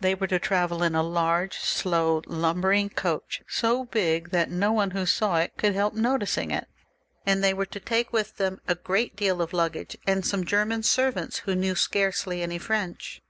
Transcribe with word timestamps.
They 0.00 0.14
were 0.14 0.26
to 0.28 0.38
travel 0.38 0.82
in 0.82 0.94
a 0.94 1.02
large, 1.02 1.58
slow, 1.58 2.22
lumbering 2.26 2.88
coach, 2.88 3.42
so 3.46 3.84
big, 3.84 4.30
that 4.30 4.50
no 4.50 4.72
one 4.72 4.92
who 4.92 5.04
saw 5.04 5.36
it 5.36 5.58
could 5.58 5.74
help 5.74 5.92
noticing 5.92 6.50
it, 6.50 6.66
and 7.26 7.44
they 7.44 7.52
were 7.52 7.66
to 7.66 7.78
take 7.80 8.10
with 8.10 8.38
them 8.38 8.58
a 8.66 8.74
great 8.74 9.16
deal 9.16 9.42
of 9.42 9.52
luggage 9.52 9.98
and 10.06 10.24
some 10.24 10.46
German 10.46 10.82
servants, 10.82 11.40
who 11.40 11.54
knew 11.54 11.74
scarcely 11.74 12.40
any 12.40 12.56
French. 12.56 13.20